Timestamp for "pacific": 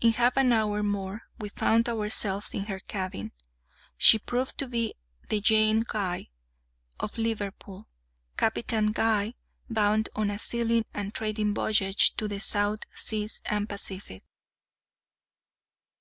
13.68-14.22